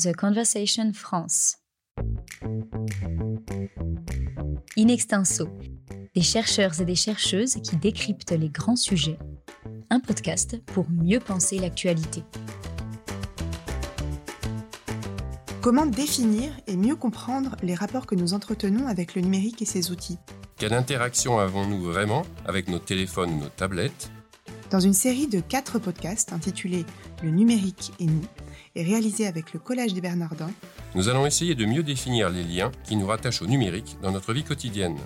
[0.00, 1.56] The Conversation France.
[4.76, 5.48] In extenso,
[6.14, 9.18] des chercheurs et des chercheuses qui décryptent les grands sujets.
[9.90, 12.22] Un podcast pour mieux penser l'actualité.
[15.62, 19.90] Comment définir et mieux comprendre les rapports que nous entretenons avec le numérique et ses
[19.90, 20.18] outils?
[20.58, 24.12] Quelle interaction avons-nous vraiment avec nos téléphones ou nos tablettes?
[24.70, 26.84] Dans une série de quatre podcasts intitulés
[27.24, 28.26] Le numérique et nous,
[28.78, 30.52] et réalisés avec le Collège des Bernardins,
[30.94, 34.32] nous allons essayer de mieux définir les liens qui nous rattachent au numérique dans notre
[34.32, 34.96] vie quotidienne.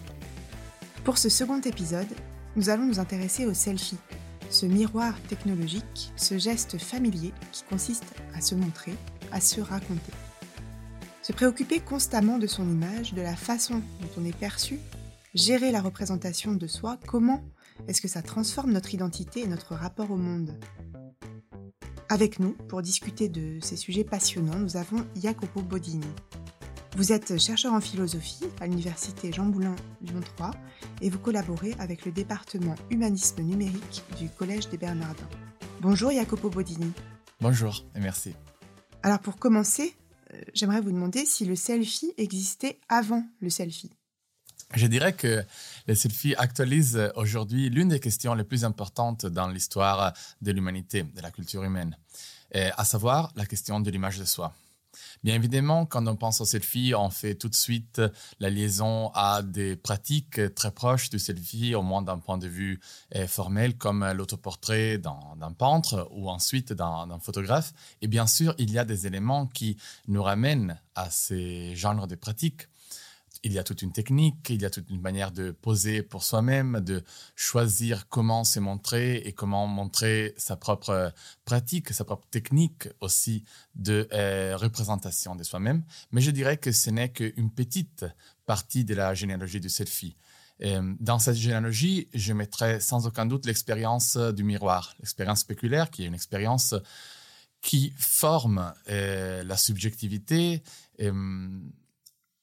[1.05, 2.07] Pour ce second épisode,
[2.55, 3.97] nous allons nous intéresser au selfie,
[4.51, 8.93] ce miroir technologique, ce geste familier qui consiste à se montrer,
[9.33, 10.12] à se raconter.
[11.23, 14.81] Se préoccuper constamment de son image, de la façon dont on est perçu,
[15.34, 17.43] gérer la représentation de soi, comment
[17.89, 20.55] est-ce que ça transforme notre identité et notre rapport au monde
[22.12, 26.05] Avec nous, pour discuter de ces sujets passionnants, nous avons Jacopo Bodini.
[26.95, 30.50] Vous êtes chercheur en philosophie à l'université Jean Moulin Lyon 3
[31.00, 35.27] et vous collaborez avec le département humanisme numérique du Collège des Bernardins.
[35.81, 36.92] Bonjour Jacopo Bodini.
[37.41, 38.34] Bonjour et merci.
[39.03, 39.94] Alors pour commencer,
[40.34, 43.91] euh, j'aimerais vous demander si le selfie existait avant le selfie.
[44.75, 45.45] Je dirais que
[45.87, 51.20] le selfie actualise aujourd'hui l'une des questions les plus importantes dans l'histoire de l'humanité, de
[51.20, 51.97] la culture humaine,
[52.55, 54.55] à savoir la question de l'image de soi.
[55.25, 58.00] Bien évidemment, quand on pense au selfie, on fait tout de suite
[58.41, 62.81] la liaison à des pratiques très proches du selfie, au moins d'un point de vue
[63.12, 67.73] eh, formel, comme l'autoportrait d'un peintre ou ensuite d'un photographe.
[68.00, 69.77] Et bien sûr, il y a des éléments qui
[70.09, 72.69] nous ramènent à ces genres de pratiques
[73.45, 76.23] il y a toute une technique, il y a toute une manière de poser pour
[76.23, 77.03] soi-même, de
[77.35, 81.12] choisir comment se montrer et comment montrer sa propre
[81.45, 85.83] pratique, sa propre technique aussi de euh, représentation de soi-même.
[86.12, 88.05] Mais je dirais que ce n'est qu'une petite
[88.47, 90.17] partie de la généalogie du selfie.
[90.62, 96.05] Euh, dans cette généalogie, je mettrai sans aucun doute l'expérience du miroir, l'expérience spéculaire, qui
[96.05, 96.75] est une expérience
[97.61, 100.62] qui forme euh, la subjectivité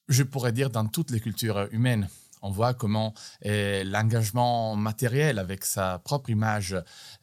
[0.10, 2.10] je pourrais dire, dans toutes les cultures humaines.
[2.42, 6.76] On voit comment eh, l'engagement matériel avec sa propre image,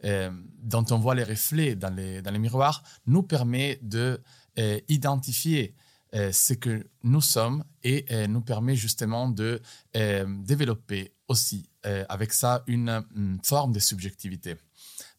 [0.02, 0.28] eh,
[0.62, 4.20] dont on voit les reflets dans les, miroirs, nous permet de
[4.56, 5.74] eh, identifier
[6.12, 9.60] ce que nous sommes et nous permet justement de
[9.92, 14.54] développer aussi avec ça une, une, forme de subjectivité.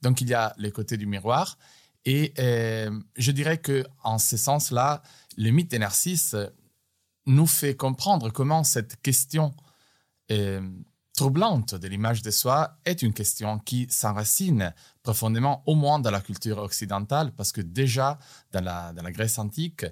[0.01, 1.59] Donc il y a les côtés du miroir
[2.05, 5.03] et je dirais que en ce sens-là,
[5.37, 6.35] le mythe de Narcisse
[7.27, 9.53] nous fait comprendre comment cette question
[10.31, 10.61] euh,
[11.13, 14.73] troublante de l'image de soi est une question qui s'enracine
[15.03, 18.17] profondément, au moins dans la culture occidentale, parce que déjà
[18.51, 19.85] dans la, dans la Grèce antique,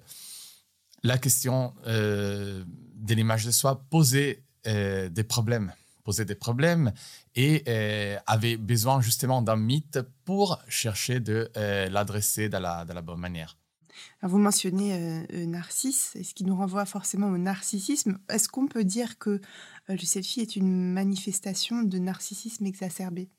[1.03, 2.63] la question euh,
[2.95, 5.71] de l'image de soi posait euh, des problèmes
[6.19, 6.93] des problèmes
[7.33, 7.63] et
[8.27, 11.49] avait besoin justement d'un mythe pour chercher de
[11.89, 13.57] l'adresser de la, de la bonne manière
[14.21, 18.17] vous mentionnez euh, euh, Narcisse, ce qui nous renvoie forcément au narcissisme.
[18.29, 19.39] Est-ce qu'on peut dire que euh,
[19.89, 23.29] le selfie est une manifestation de narcissisme exacerbé?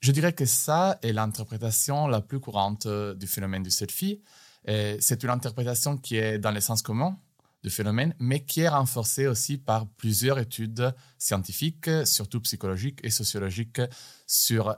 [0.00, 4.20] Je dirais que ça est l'interprétation la plus courante du phénomène du selfie.
[4.66, 7.18] C'est une interprétation qui est dans le sens commun
[7.62, 13.80] du phénomène, mais qui est renforcée aussi par plusieurs études scientifiques, surtout psychologiques et sociologiques,
[14.26, 14.76] sur,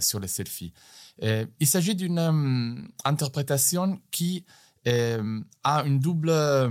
[0.00, 0.72] sur les selfies.
[1.20, 6.68] il s'agit d'une interprétation qui euh, a une double euh,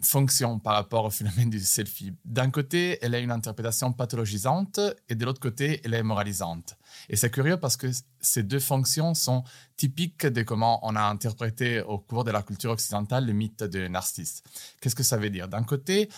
[0.00, 2.14] fonction par rapport au phénomène du selfie.
[2.24, 6.76] D'un côté, elle a une interprétation pathologisante et de l'autre côté, elle est moralisante.
[7.10, 7.88] Et c'est curieux parce que
[8.20, 9.44] ces deux fonctions sont
[9.76, 13.86] typiques de comment on a interprété au cours de la culture occidentale le mythe de
[13.86, 14.42] Narcisse.
[14.80, 15.48] Qu'est-ce que ça veut dire?
[15.48, 16.08] D'un côté,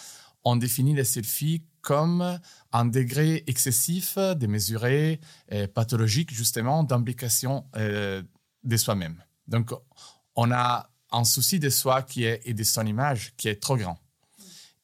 [0.44, 2.38] on définit les selfies comme
[2.72, 5.20] un degré excessif, démesuré,
[5.74, 8.22] pathologique justement d'implication euh,
[8.62, 9.22] de soi-même.
[9.48, 9.72] Donc,
[10.34, 13.76] on a un souci de soi qui est, et de son image qui est trop
[13.76, 13.98] grand.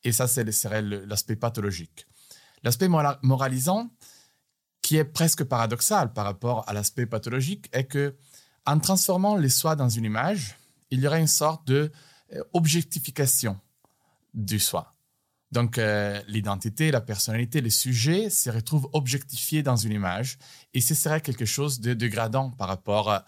[0.05, 2.07] Et ça, c'est serait l'aspect pathologique.
[2.63, 3.91] L'aspect moralisant,
[4.83, 8.17] qui est presque paradoxal par rapport à l'aspect pathologique, est que
[8.67, 10.57] en transformant les soi dans une image,
[10.91, 11.91] il y aurait une sorte de
[12.35, 13.59] euh, objectification
[14.35, 14.95] du soi.
[15.53, 20.39] Donc, euh, l'identité, la personnalité, le sujet se retrouvent objectifiés dans une image
[20.75, 23.25] et ce serait quelque chose de dégradant par rapport à,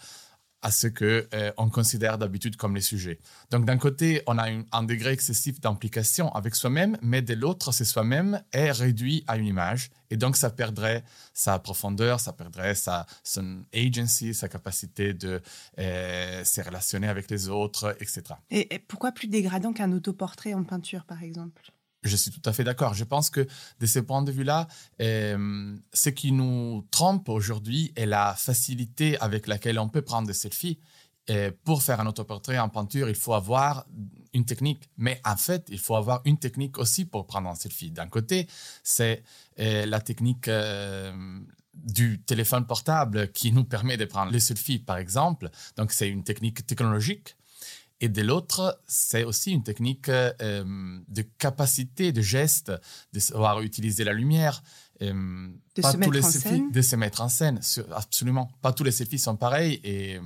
[0.63, 3.19] à ce que euh, on considère d'habitude comme les sujets.
[3.51, 7.85] Donc d'un côté, on a un degré excessif d'implication avec soi-même, mais de l'autre, c'est
[7.85, 11.03] soi-même est réduit à une image, et donc ça perdrait
[11.35, 15.41] sa profondeur, ça perdrait sa son agency, sa capacité de
[15.79, 18.23] euh, se relationner avec les autres, etc.
[18.51, 21.72] Et, et pourquoi plus dégradant qu'un autoportrait en peinture, par exemple?
[22.03, 22.95] Je suis tout à fait d'accord.
[22.95, 23.47] Je pense que
[23.81, 24.67] de ce point de vue-là,
[25.01, 30.35] euh, ce qui nous trompe aujourd'hui est la facilité avec laquelle on peut prendre des
[30.35, 30.79] selfies.
[31.65, 33.87] Pour faire un autoportrait en peinture, il faut avoir
[34.33, 34.89] une technique.
[34.97, 37.91] Mais en fait, il faut avoir une technique aussi pour prendre un selfie.
[37.91, 38.49] D'un côté,
[38.83, 39.23] c'est
[39.61, 41.13] euh, la technique euh,
[41.75, 45.51] du téléphone portable qui nous permet de prendre les selfies, par exemple.
[45.77, 47.37] Donc, c'est une technique technologique
[48.03, 52.73] et de l'autre, c'est aussi une technique euh, de capacité, de geste,
[53.13, 54.65] de savoir utiliser la lumière.
[55.03, 56.73] Euh, de se mettre en scène.
[56.73, 57.61] De se mettre en scène,
[57.93, 58.51] absolument.
[58.61, 60.19] Pas tous les selfies sont pareils et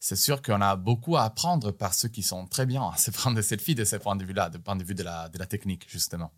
[0.00, 3.10] c'est sûr qu'on a beaucoup à apprendre par ceux qui sont très bien à se
[3.12, 5.38] prendre des selfies de ce point de vue-là, du point de vue de la, de
[5.38, 6.32] la technique, justement.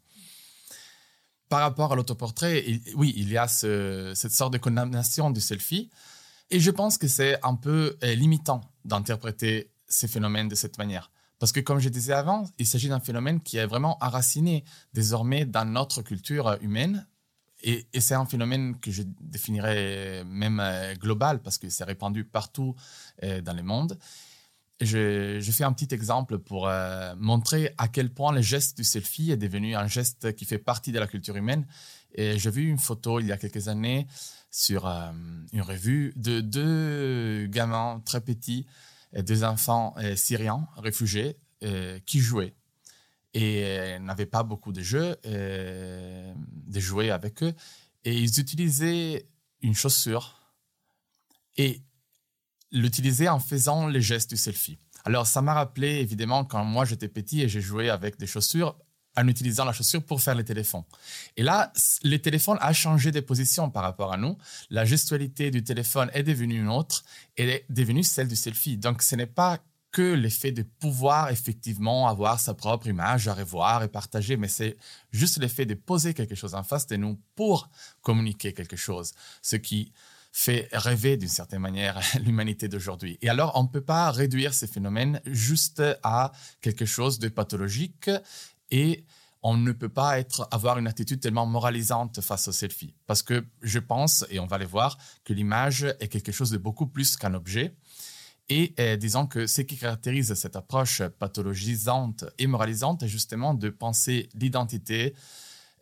[1.49, 5.90] Par rapport à l'autoportrait, oui, il y a cette sorte de condamnation du selfie.
[6.50, 11.11] Et je pense que c'est un peu euh, limitant d'interpréter ces phénomènes de cette manière.
[11.43, 15.44] Parce que, comme je disais avant, il s'agit d'un phénomène qui est vraiment enraciné désormais
[15.44, 17.05] dans notre culture humaine.
[17.65, 22.77] Et, c'est un phénomène que je définirais même euh, global parce que c'est répandu partout
[23.25, 23.99] euh, dans le monde.
[24.81, 28.85] Je, je, fais un petit exemple pour euh, montrer à quel point le geste du
[28.85, 31.67] selfie est devenu un geste qui fait partie de la culture humaine.
[32.15, 34.06] Et j'ai vu une photo il y a quelques années
[34.49, 38.67] sur une revue de deux gamins très petits
[39.20, 42.55] deux enfants euh, syriens réfugiés euh, qui jouaient
[43.35, 47.55] et euh, n'avaient pas beaucoup de jeux, de jouer avec eux.
[48.05, 49.26] Et ils utilisaient
[49.61, 50.38] une chaussure
[51.56, 51.82] et
[52.73, 54.79] l'utilisaient en faisant les gestes du selfie.
[55.05, 58.76] Alors, ça m'a rappelé évidemment quand moi j'étais petit et j'ai joué avec des chaussures
[59.17, 60.85] en utilisant la chaussure pour faire les téléphones.
[61.37, 61.73] Et là,
[62.03, 64.37] le téléphone a changé de position par rapport à nous.
[64.70, 67.05] La gestualité du téléphone est devenue une autre
[67.37, 68.76] et est devenue celle du selfie.
[68.76, 69.59] Donc, ce n'est pas
[69.93, 74.76] que l'effet de pouvoir effectivement avoir sa propre image à revoir et partager, mais c'est
[75.11, 77.69] juste l'effet de poser quelque chose en face de nous pour
[78.00, 79.12] communiquer quelque chose,
[79.43, 79.93] ce qui
[80.32, 83.19] fait rêver d'une certaine manière l'humanité d'aujourd'hui.
[83.20, 86.32] Et alors, on ne peut pas réduire ces phénomènes juste à
[86.62, 88.11] quelque chose de pathologique
[88.73, 89.05] et
[89.43, 92.95] on ne peut pas être, avoir une attitude tellement moralisante face au selfie.
[93.07, 96.59] Parce que je pense, et on va le voir, que l'image est quelque chose de
[96.59, 97.77] beaucoup plus qu'un objet.
[98.49, 103.69] Et euh, disons que ce qui caractérise cette approche pathologisante et moralisante est justement de
[103.69, 105.15] penser l'identité,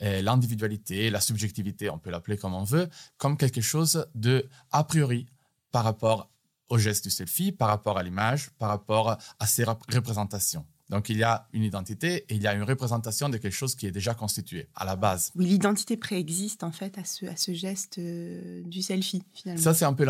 [0.03, 2.89] euh, l'individualité, la subjectivité, on peut l'appeler comme on veut,
[3.19, 5.27] comme quelque chose de a priori
[5.71, 6.31] par rapport
[6.71, 10.65] au geste du selfie, par rapport à l'image, par rapport à ses représentations.
[10.91, 13.77] Donc, il y a une identité et il y a une représentation de quelque chose
[13.77, 15.31] qui est déjà constitué à la base.
[15.37, 19.63] Oui, l'identité préexiste en fait à ce, à ce geste euh, du selfie, finalement.
[19.63, 20.05] Ça, c'est un peu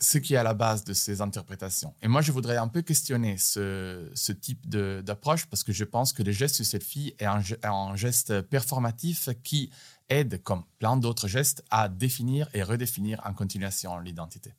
[0.00, 1.94] ce qui est à la base de ces interprétations.
[2.02, 6.12] Et moi, je voudrais un peu questionner ce, ce type d'approche parce que je pense
[6.12, 9.70] que le geste du selfie est un, un geste performatif qui
[10.10, 14.52] aide, comme plein d'autres gestes, à définir et redéfinir en continuation l'identité.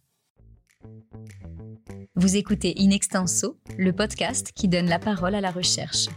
[2.15, 6.07] Vous écoutez In Extenso, le podcast qui donne la parole à la recherche.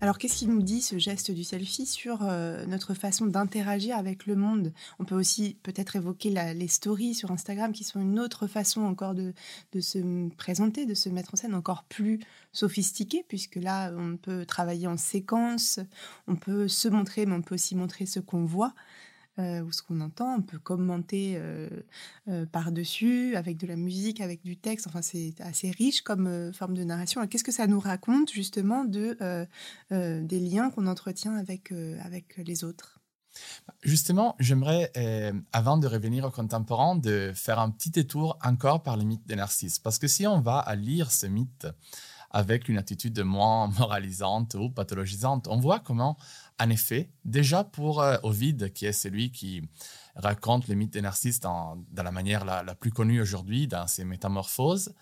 [0.00, 4.26] Alors, qu'est-ce qui nous dit ce geste du selfie sur euh, notre façon d'interagir avec
[4.26, 4.72] le monde?
[4.98, 9.14] On peut aussi peut-être évoquer les stories sur Instagram qui sont une autre façon encore
[9.14, 9.32] de,
[9.70, 12.18] de, se présenter, de se mettre en scène encore plus
[12.50, 15.78] sophistiquée, puisque là, on peut travailler en séquence,
[16.26, 18.74] on peut se montrer, mais on peut aussi montrer ce qu'on voit.
[19.38, 20.34] Euh, ou ce qu'on entend.
[20.34, 21.70] On peut commenter euh,
[22.28, 24.86] euh, par-dessus avec de la musique, avec du texte.
[24.86, 27.26] Enfin, c'est assez riche comme forme de narration.
[27.26, 29.16] Qu'est-ce que ça nous raconte justement de,
[29.90, 31.72] des liens qu'on entretient avec,
[32.04, 33.00] avec les autres?
[33.82, 34.92] Justement, j'aimerais,
[35.54, 39.34] avant de revenir au contemporain, de faire un petit détour encore par le mythe de
[39.34, 39.78] Narcisse.
[39.78, 41.66] Parce que si on va à lire ce mythe
[42.32, 46.16] avec une attitude moins moralisante ou pathologisante, on voit comment
[46.62, 49.62] en effet, déjà pour euh, Ovide, qui est celui qui
[50.14, 54.94] raconte le mythe des Narcisses dans, la manière la, plus connue aujourd'hui, dans ses métamorphoses,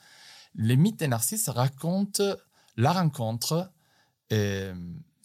[0.54, 2.36] les mythes des Narcisses racontent
[2.76, 3.70] la rencontre
[4.32, 4.74] euh,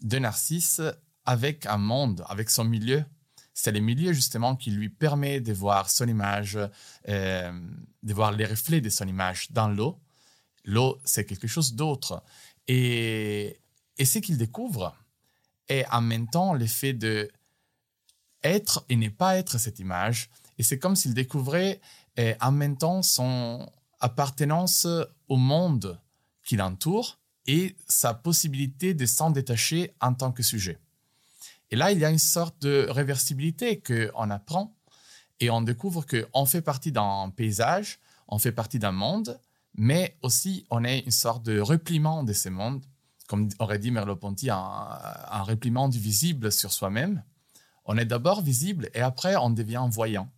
[0.01, 0.81] de Narcisse
[1.25, 3.05] avec un monde, avec son milieu.
[3.53, 6.59] C'est le milieu justement qui lui permet de voir son image,
[7.07, 7.61] euh,
[8.03, 10.01] de voir les reflets de son image dans l'eau.
[10.65, 12.21] L'eau, c'est quelque chose d'autre.
[12.67, 13.59] Et,
[13.97, 14.95] et ce qu'il découvre,
[15.69, 17.29] et en même temps l'effet de
[18.43, 20.29] être et ne pas être cette image.
[20.57, 21.79] Et c'est comme s'il découvrait
[22.39, 23.67] en même temps son,
[24.05, 24.87] appartenance
[25.27, 25.99] au monde
[26.43, 27.17] qui l'entoure
[27.47, 30.77] et sa possibilité de s'en détacher en tant que sujet.
[31.71, 34.75] Et là, il y a une sorte de réversibilité qu'on apprend
[35.39, 39.39] et on découvre qu'on fait partie d'un paysage, on fait partie d'un monde,
[39.77, 42.83] mais aussi on est une sorte de repliement de ce monde,
[43.27, 47.23] comme aurait dit Merleau-Ponty, un, un repliement du visible sur soi-même.
[47.85, 50.29] On est d'abord visible et après on devient voyant.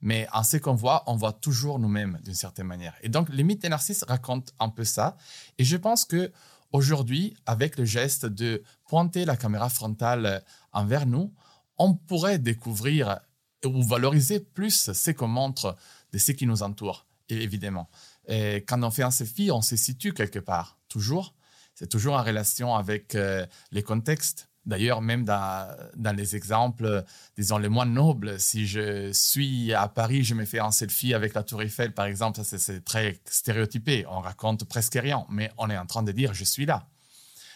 [0.00, 2.94] Mais en ce qu'on voit, on voit toujours nous-mêmes d'une certaine manière.
[3.02, 5.16] Et donc, les mythes des narcisses racontent un peu ça.
[5.58, 6.32] Et je pense que
[6.72, 11.32] aujourd'hui, avec le geste de pointer la caméra frontale envers nous,
[11.78, 13.18] on pourrait découvrir
[13.64, 15.76] ou valoriser plus ce qu'on montre
[16.12, 17.88] de ce qui nous entoure, évidemment.
[18.28, 21.34] Quand on fait un selfie, on se situe quelque part, toujours.
[21.78, 24.48] C'est toujours en relation avec euh, les contextes.
[24.66, 25.76] D'ailleurs, même dans,
[26.16, 27.04] les exemples,
[27.36, 31.34] disons, les moins nobles, si je suis à Paris, je me fais un selfie avec
[31.34, 34.04] la Tour Eiffel, par exemple, c'est très stéréotypé.
[34.10, 36.88] On raconte presque rien, mais on est en train de dire je suis là.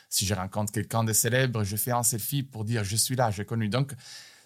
[0.08, 3.32] Si je rencontre quelqu'un de célèbre, je fais un selfie pour dire je suis là,
[3.32, 3.68] j'ai connu.
[3.68, 3.92] Donc,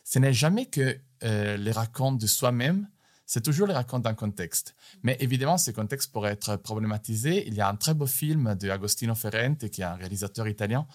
[0.04, 2.88] ce n'est jamais que euh, les racontes de soi-même,
[3.26, 4.75] c'est toujours les racontes d'un contexte.
[5.02, 7.47] Mais évidemment, ce contexte pourrait être problématisé.
[7.47, 10.87] Il y a un très beau film de Agostino Ferrente, qui est un réalisateur italien,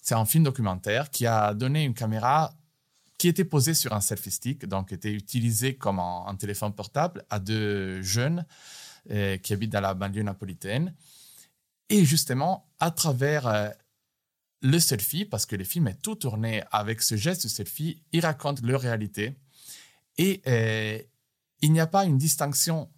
[0.00, 2.54] c'est un film documentaire qui a donné une caméra
[3.18, 7.38] qui était posée sur un selfie stick, donc était utilisée comme un, téléphone portable à
[7.40, 8.46] deux jeunes
[9.10, 10.94] euh, qui habitent dans la banlieue napolitaine.
[11.90, 13.68] Et justement, à travers euh,
[14.62, 18.24] le selfie, parce que le film est tout tourné avec ce geste de selfie, ils
[18.24, 19.34] racontent leur réalité.
[20.16, 20.98] Et euh,
[21.60, 22.88] il n'y a pas une distinction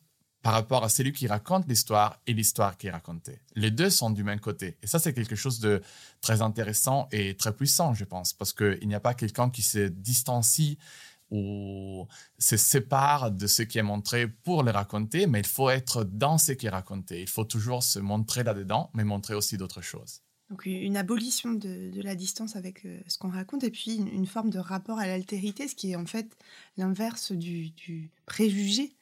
[0.42, 3.40] par rapport à celui qui raconte l'histoire et l'histoire qui est racontée.
[3.56, 4.78] Les deux sont du même côté.
[4.82, 5.82] Et ça, c'est quelque chose de
[6.20, 9.88] très intéressant et très puissant, je pense, parce qu'il n'y a pas quelqu'un qui se
[9.88, 10.78] distancie
[11.30, 16.04] ou se sépare de ce qui est montré pour le raconter, mais il faut être
[16.04, 17.20] dans ce qui est raconté.
[17.20, 20.22] Il faut toujours se montrer là-dedans, mais montrer aussi d'autres choses.
[20.50, 24.50] Donc une abolition de, la distance avec euh, ce qu'on raconte et puis une, forme
[24.50, 26.36] de rapport à l'altérité, ce qui est en fait
[26.76, 28.92] l'inverse du, préjugé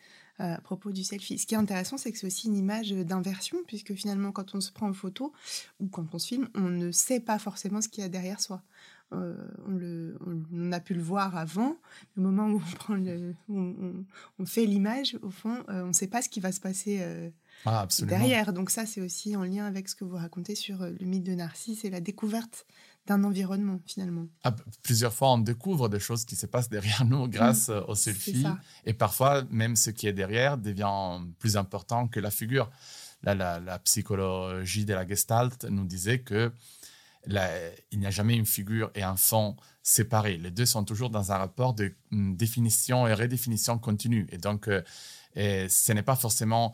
[0.40, 1.38] euh, à propos du selfie.
[1.38, 4.60] Ce qui est intéressant, c'est que c'est aussi une image d'inversion, puisque finalement, quand on
[4.60, 5.32] se prend en photo
[5.80, 8.40] ou quand on se filme, on ne sait pas forcément ce qu'il y a derrière
[8.40, 8.62] soi.
[9.14, 9.34] Euh,
[9.66, 10.18] on, le,
[10.70, 11.78] a pu le voir avant,
[12.14, 12.62] le moment où
[13.48, 17.32] on, fait l'image, au fond, on ne sait pas ce qui va se passer
[17.66, 18.52] ah, derrière.
[18.52, 21.34] Donc ça, c'est aussi en lien avec ce que vous racontez sur le mythe de
[21.34, 22.66] Narcisse et la découverte
[23.08, 24.26] d'un environnement finalement.
[24.44, 27.84] Ah, plusieurs fois, on découvre des choses qui se passent derrière nous grâce mm.
[27.88, 28.44] au selfie.
[28.84, 32.70] Et parfois, même ce qui est derrière devient plus important que la figure.
[33.24, 36.52] Là, la, psychologie de la Gestalt nous disait que
[37.26, 40.36] il n'y a jamais une figure et un fond séparés.
[40.36, 44.26] Les deux sont toujours dans un rapport de mm, définition et redéfinition continue.
[44.30, 44.82] Et donc, euh,
[45.68, 46.72] ce n'est pas forcément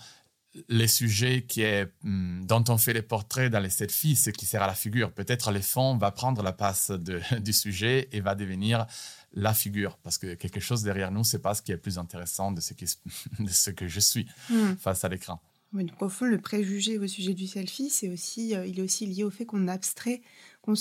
[0.68, 4.46] les sujets qui est, hmm, dont on fait les portraits dans les selfies, ce qui
[4.46, 5.12] sert à la figure.
[5.12, 6.90] Peut-être le fond va prendre la place
[7.40, 8.87] du sujet et va devenir
[9.32, 12.52] la figure, parce que quelque chose derrière nous, c'est pas ce qui est plus intéressant
[12.52, 12.84] de ce, qui,
[13.40, 14.75] de ce que je suis hmm.
[14.78, 15.40] face à l'écran.
[15.73, 19.06] donc au fond, le préjugé au sujet du selfie, c'est aussi, euh, il est aussi
[19.06, 20.23] lié au fait qu'on abstrait,
[20.62, 20.76] qu'on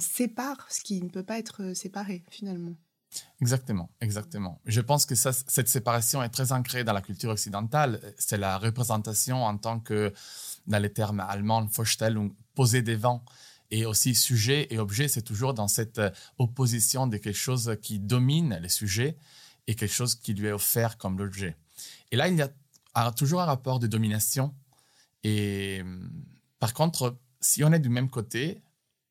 [0.00, 2.74] sépare ce qui ne peut pas être séparé finalement.
[3.40, 4.60] Exactement, exactement.
[4.66, 8.00] Je pense que cette séparation est très ancrée dans la culture occidentale.
[8.18, 10.12] C'est la représentation en tant que,
[10.66, 13.24] dans les termes allemands, Vorstellung, poser devant.
[13.70, 17.98] Et aussi sujet et objet, c'est toujours dans cette euh, opposition de quelque chose qui
[17.98, 19.16] domine le sujet
[19.66, 21.56] et quelque chose qui lui est offert comme l'objet.
[22.12, 24.54] Et là, il y a toujours un rapport de domination.
[25.24, 25.82] Et
[26.60, 28.62] par contre, si on est du même côté,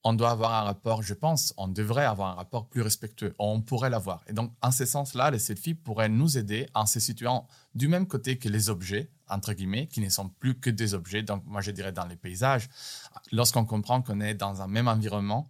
[0.04, 3.34] on doit avoir un rapport, je pense, on devrait avoir un rapport plus respectueux.
[3.40, 4.22] On pourrait l'avoir.
[4.28, 8.06] Et donc, en ce sens-là, les selfies pourraient nous aider en se situant du même
[8.06, 11.24] côté que les objets, entre guillemets, qui ne sont plus que des objets.
[11.24, 12.70] Donc, moi, je dirais dans les paysages.
[13.32, 15.50] Lorsqu'on comprend qu'on est dans un même environnement,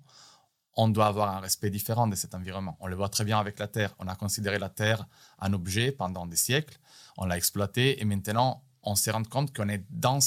[0.75, 2.77] on doit avoir un respect différent de cet environnement.
[2.79, 3.95] On le voit très bien avec la Terre.
[3.98, 5.05] On a considéré la Terre
[5.39, 6.79] un objet pendant des siècles.
[7.17, 10.19] On l'a exploité et maintenant, on se rend compte qu'on est dans,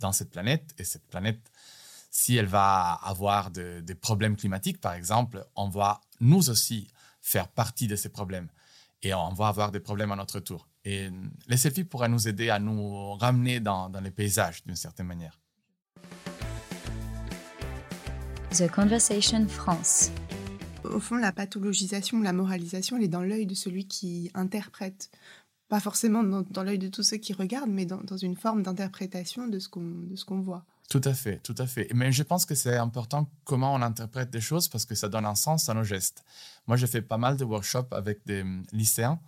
[0.00, 1.50] dans cette planète et cette planète
[2.16, 6.86] si elle va avoir des problèmes climatiques, par exemple, on va nous aussi
[7.20, 8.46] faire partie de ces problèmes
[9.02, 10.68] et on va avoir des problèmes à notre tour.
[10.84, 11.10] Et
[11.48, 15.40] les selfies pourraient nous aider à nous ramener dans, dans les paysages d'une certaine manière.
[18.52, 20.12] The Conversation France.
[20.84, 25.10] Au fond, la pathologisation, la moralisation, elle est dans l'œil de celui qui interprète.
[25.68, 29.48] Pas forcément dans, l'œil de tous ceux qui regardent, mais dans, dans une forme d'interprétation
[29.48, 30.64] de ce qu'on voit.
[30.90, 31.88] Tout à fait, tout à fait.
[31.94, 35.24] Mais je pense que c'est important comment on interprète des choses parce que ça donne
[35.24, 36.24] un sens à nos gestes.
[36.66, 39.18] Moi, j'ai fait pas mal de workshops avec des hum, lycéens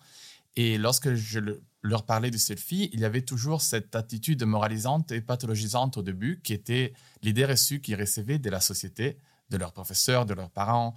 [0.56, 1.38] et lorsque je
[1.82, 6.40] leur parler du selfie, il y avait toujours cette attitude moralisante et pathologisante au début
[6.42, 9.18] qui était l'idée reçue qu'ils recevaient de la société,
[9.50, 10.94] de leurs professeurs, de leurs parents,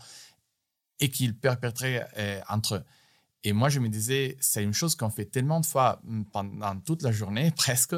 [1.00, 2.84] et qu'ils perpétraient euh, entre eux.
[3.44, 6.80] Et moi, je me disais, c'est une chose qu'on fait tellement de fois mm, pendant
[6.80, 7.96] toute la journée, presque.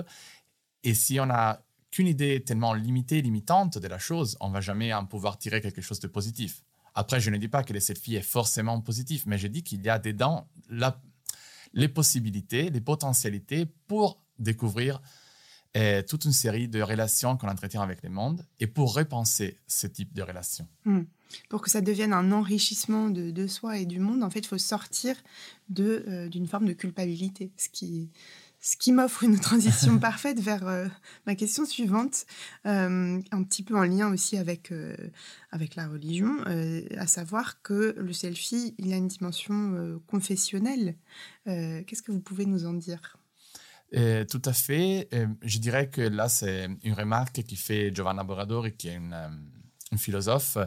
[0.83, 4.93] Et si on n'a qu'une idée tellement limitée, limitante de la chose, on va jamais
[4.93, 6.63] en pouvoir tirer quelque chose de positif.
[6.95, 9.83] Après, je ne dis pas que les selfies est forcément positif, mais je dis qu'il
[9.83, 11.01] y a dedans la,
[11.73, 15.01] les possibilités, les potentialités pour découvrir
[15.77, 19.87] euh, toute une série de relations qu'on entretient avec le monde et pour repenser ce
[19.87, 20.67] type de relations.
[20.83, 21.03] Hmm.
[21.47, 24.57] Pour que ça devienne un enrichissement de, soi et du monde, en fait, il faut
[24.57, 25.15] sortir
[25.79, 28.09] euh, d'une forme de culpabilité, ce qui,
[28.61, 30.87] ce qui m'offre une transition parfaite vers euh,
[31.25, 32.25] ma question suivante,
[32.67, 34.95] euh, un petit peu en lien aussi avec, euh,
[35.51, 36.31] avec la religion,
[36.97, 40.95] à savoir que le selfie, il a une dimension confessionnelle.
[41.45, 43.17] Qu'est-ce que vous pouvez nous en dire?
[43.91, 45.09] Tout à fait.
[45.41, 49.15] je dirais que là, c'est une remarque qui fait Giovanna Boradori, qui est une,
[49.91, 50.57] une philosophe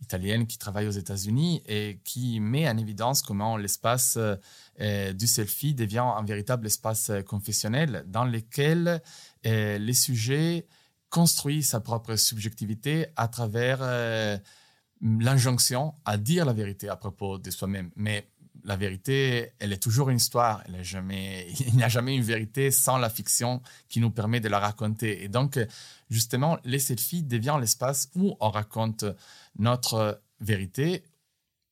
[0.00, 4.18] italienne qui travaille aux États-Unis et qui met en évidence comment l'espace
[4.80, 9.02] euh, du selfie devient un véritable espace euh, confessionnel dans lequel
[9.46, 10.66] euh, les sujets
[11.08, 13.80] construisent sa propre subjectivité à travers
[15.00, 17.90] l'injonction à dire la vérité à propos de soi-même.
[17.94, 18.28] Mais
[18.66, 20.62] la vérité, elle est toujours une histoire.
[20.66, 24.48] Elle jamais, il n'y a jamais une vérité sans la fiction qui nous permet de
[24.48, 25.22] la raconter.
[25.22, 25.58] Et donc,
[26.10, 29.04] justement, les selfies deviennent l'espace où on raconte
[29.58, 31.04] notre vérité,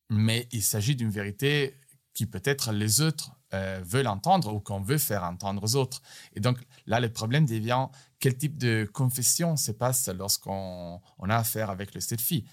[0.08, 1.74] mais il s'agit d'une vérité
[2.14, 6.00] qui peut-être les autres euh, veulent entendre ou qu'on veut faire entendre aux autres.
[6.34, 7.88] Et donc là, le problème devient
[8.20, 12.44] quel type de confession se passe lorsqu'on a affaire avec le selfie?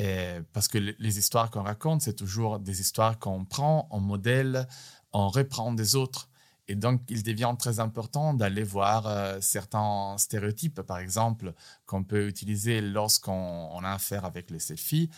[0.00, 4.66] Et parce que les histoires qu'on raconte, c'est toujours des histoires qu'on prend, on modèle,
[5.12, 6.30] on reprend des autres.
[6.68, 11.52] Et donc, il devient très important d'aller voir euh, certains stéréotypes, par exemple,
[11.84, 15.10] qu'on peut utiliser lorsqu'on a affaire avec les selfies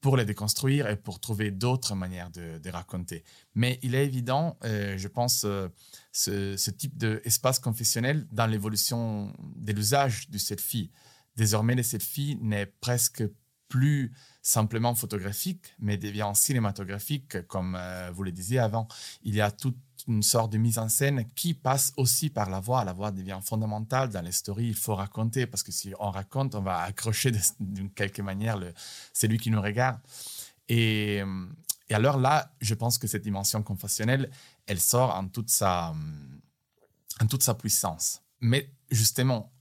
[0.00, 3.24] pour les déconstruire et pour trouver d'autres manières de, raconter.
[3.56, 5.68] Mais il est évident, euh, je pense, euh,
[6.12, 10.92] ce, ce, type d'espace confessionnel dans l'évolution de l'usage du selfie.
[11.34, 13.24] Désormais, le selfie n'est presque
[13.70, 14.12] plus
[14.42, 18.88] simplement photographique, mais devient cinématographique, comme euh, vous le disiez avant.
[19.22, 19.78] Il y a toute
[20.08, 22.84] une sorte de mise en scène qui passe aussi par la voix.
[22.84, 24.68] La voix devient fondamentale dans les stories.
[24.68, 28.58] Il faut raconter parce que si on raconte, on va accrocher d'une quelque manière
[29.12, 29.98] celui qui nous regarde.
[30.68, 31.22] Et,
[31.88, 34.30] et, alors là, je pense que cette dimension confessionnelle,
[34.66, 35.94] elle sort en toute sa,
[37.20, 38.22] en toute sa puissance.
[38.40, 39.52] Mais justement,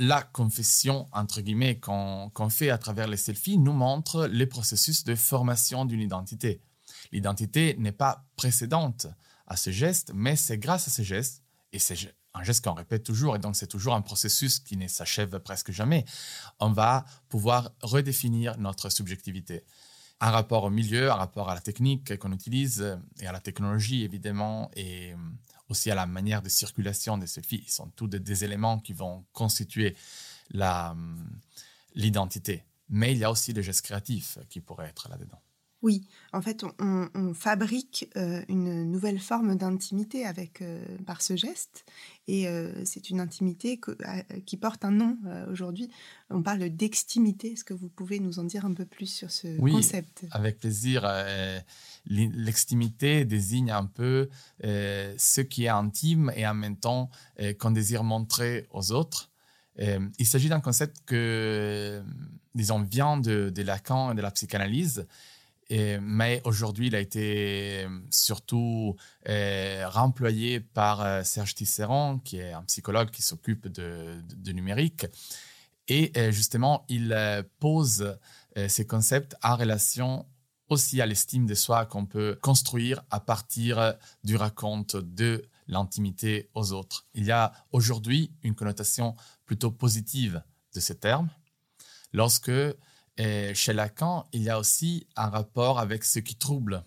[0.00, 5.14] la confession, entre guillemets, qu'on fait à travers les selfies nous montre les processus de
[5.14, 6.62] formation d'une identité.
[7.12, 9.08] L'identité n'est pas précédente
[9.46, 11.42] à ce geste, mais c'est grâce à ce geste,
[11.74, 11.96] et c'est
[12.32, 15.70] un geste qu'on répète toujours, et donc c'est toujours un processus qui ne s'achève presque
[15.70, 16.06] jamais,
[16.60, 19.64] on va pouvoir redéfinir notre subjectivité.
[20.20, 24.02] Un rapport au milieu, un rapport à la technique qu'on utilise, et à la technologie
[24.02, 25.14] évidemment, et
[25.70, 27.62] aussi à la manière de circulation de selfies.
[27.66, 29.96] Ils sont tous des, éléments qui vont constituer
[31.94, 32.64] l'identité.
[32.88, 35.40] Mais il y a aussi des gestes créatifs qui pourraient être là-dedans.
[35.82, 41.86] Oui, en fait, on, fabrique euh, une nouvelle forme d'intimité avec euh, par ce geste,
[42.28, 43.80] et euh, c'est une intimité
[44.44, 45.16] qui porte un nom
[45.50, 45.90] aujourd'hui.
[46.28, 47.52] On parle d'extimité.
[47.52, 50.26] Est-ce que vous pouvez nous en dire un peu plus sur ce oui, concept?
[50.30, 51.10] Avec plaisir.
[52.06, 54.28] L'extimité désigne un peu
[54.62, 57.10] ce qui est intime et en même temps
[57.58, 59.30] qu'on désire montrer aux autres.
[59.78, 62.00] il s'agit d'un concept que,
[62.54, 65.06] disons, vient de, de Lacan et de la psychanalyse
[66.00, 68.96] mais aujourd'hui, il a été euh, surtout
[69.28, 74.20] euh, remployé par euh, Serge Tisserand, qui est un psychologue qui s'occupe de,
[74.52, 75.06] numérique.
[75.86, 77.16] Et justement, il
[77.58, 78.16] pose
[78.68, 80.24] ces concepts en relation
[80.68, 86.70] aussi à l'estime de soi qu'on peut construire à partir du raconte de l'intimité aux
[86.70, 87.06] autres.
[87.14, 91.28] Il y a aujourd'hui une connotation plutôt positive de ces termes
[92.12, 92.52] lorsque
[93.20, 96.82] et chez Lacan, il y a aussi un rapport avec ce qui trouble,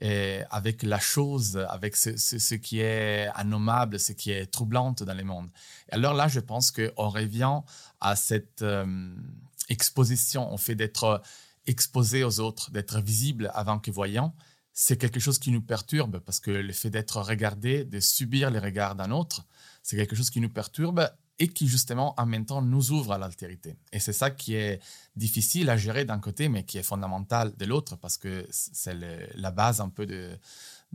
[0.00, 5.22] et avec la chose, avec ce, qui est anommable, ce qui est troublante dans le
[5.22, 5.50] monde.
[5.90, 7.60] Alors là, je pense qu'on revient
[8.00, 9.14] à cette euh,
[9.68, 11.20] exposition, au fait d'être
[11.66, 14.34] exposé aux autres, d'être visible avant que voyant.
[14.72, 18.60] C'est quelque chose qui nous perturbe parce que le fait d'être regardé, de subir les
[18.60, 19.44] regards d'un autre,
[19.82, 21.06] c'est quelque chose qui nous perturbe
[21.40, 23.76] et qui justement en même temps nous ouvre à l'altérité.
[23.92, 24.80] Et c'est ça qui est
[25.16, 28.94] difficile à gérer d'un côté, mais qui est fondamental de l'autre, parce que c'est
[29.34, 30.38] la base un peu de,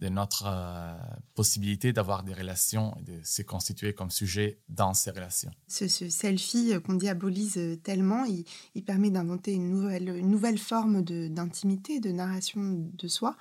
[0.02, 0.94] notre euh,
[1.36, 5.52] possibilité d'avoir des relations et de se constituer comme sujet dans ces relations.
[5.68, 12.62] Ce, selfie qu'on diabolise tellement, il, permet d'inventer une nouvelle, forme d'intimité, de, narration
[12.94, 13.36] de soi.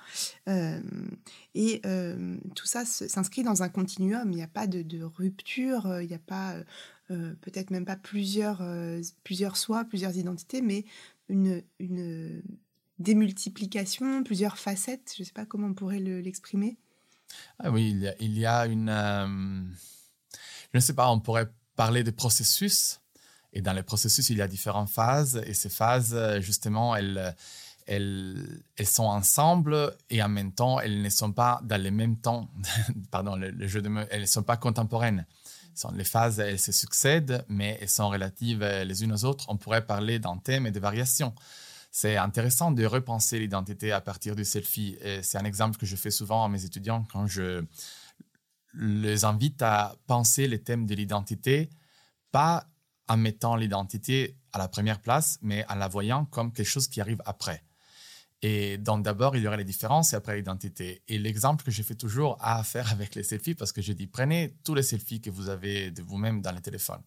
[0.47, 0.81] Euh,
[1.53, 4.31] et euh, tout ça s'inscrit dans un continuum.
[4.31, 6.55] Il n'y a pas de, rupture, il n'y a pas...
[7.07, 8.63] peut-être même pas plusieurs,
[9.23, 10.85] plusieurs soi, plusieurs identités, mais
[11.29, 12.41] une, une
[12.99, 15.13] démultiplication, plusieurs facettes.
[15.15, 16.77] Je ne sais pas comment on pourrait l'exprimer.
[17.59, 18.89] ah oui, il y a, il y a une...
[18.89, 19.63] Euh,
[20.73, 23.01] je ne sais pas, on pourrait parler de processus.
[23.53, 25.41] Et dans les processus, il y a différentes phases.
[25.45, 27.35] Et ces phases, justement, elles,
[27.85, 32.17] elles, elles sont ensemble et en même temps, elles ne sont pas dans le même
[32.17, 32.49] temps.
[33.11, 35.25] Pardon, le, jeu de elles ne sont pas contemporaines.
[35.93, 39.45] Les phases, elles se succèdent, mais elles sont relatives les unes aux autres.
[39.49, 41.33] On pourrait parler d'un thème et de variations
[41.97, 44.97] c'est intéressant de repenser l'identité à partir du selfie.
[45.21, 47.63] C'est un exemple que je fais souvent à mes étudiants quand je
[48.73, 51.69] les invite à penser les thèmes de l'identité,
[52.33, 52.67] pas
[53.07, 56.99] en mettant l'identité à la première place, mais en la voyant comme quelque chose qui
[56.99, 57.63] arrive après.
[58.47, 61.01] Et donc d'abord, il y aurait les différences et après l'identité.
[61.07, 64.05] Et l'exemple que je fais toujours à faire avec les selfies, parce que je dis,
[64.05, 67.01] prenez tous les selfies que vous avez de vous-même dans le téléphone.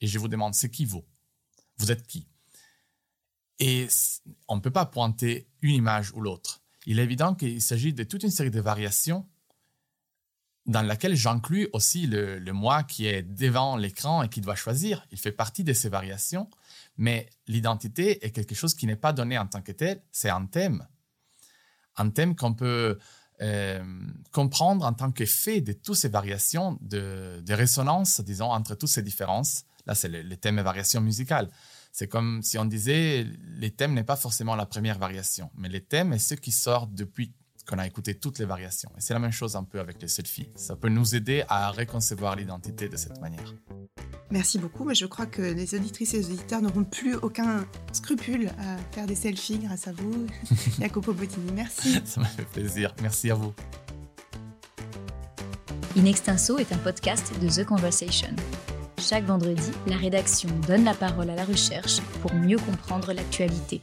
[0.00, 1.04] Et je vous demande, c'est qui vous
[1.78, 2.28] Vous êtes qui?
[3.58, 3.88] Et
[4.46, 6.62] on ne peut pas pointer une image ou l'autre.
[6.86, 9.26] Il est évident qu'il s'agit de toute une série de variations
[10.66, 15.04] dans laquelle j'inclus aussi le, moi qui est devant l'écran et qui doit choisir.
[15.10, 16.48] Il fait partie de ces variations,
[16.96, 20.46] mais l'identité est quelque chose qui n'est pas donné en tant que tel, c'est un
[20.46, 20.86] thème.
[21.96, 22.98] Un thème qu'on peut
[23.42, 23.82] euh,
[24.30, 29.02] comprendre en tant que fait de toutes ces variations de, résonance, disons, entre toutes ces
[29.02, 29.64] différences.
[29.86, 31.50] Là, c'est le, thème variation musicale.
[31.92, 33.26] C'est comme si on disait,
[33.56, 36.86] les thèmes n'est pas forcément la première variation, mais les thèmes est ce qui sort
[36.86, 37.32] depuis
[37.68, 38.90] qu'on a écouté toutes les variations.
[38.96, 40.48] Et c'est la même chose un peu avec les selfies.
[40.54, 43.54] Ça peut nous aider à reconcevoir l'identité de cette manière.
[44.30, 48.48] Merci beaucoup, mais je crois que les auditrices et les auditeurs n'auront plus aucun scrupule
[48.58, 50.26] à faire des selfies grâce à vous,
[50.80, 51.52] Jacopo Bottini.
[51.52, 52.00] Merci.
[52.04, 52.94] Ça m'a fait plaisir.
[53.02, 53.54] Merci à vous.
[55.96, 58.34] In Extenso est un podcast de The Conversation.
[58.98, 63.82] Chaque vendredi, la rédaction donne la parole à la recherche pour mieux comprendre l'actualité.